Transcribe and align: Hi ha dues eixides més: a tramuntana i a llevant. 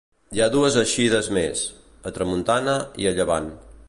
Hi 0.35 0.39
ha 0.43 0.47
dues 0.53 0.77
eixides 0.83 1.29
més: 1.37 1.61
a 2.11 2.13
tramuntana 2.17 2.77
i 3.05 3.09
a 3.11 3.13
llevant. 3.21 3.51